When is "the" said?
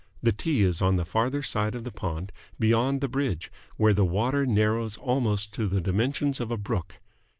0.23-0.31, 0.95-1.05, 1.83-1.91, 3.01-3.07, 3.93-4.03, 5.67-5.79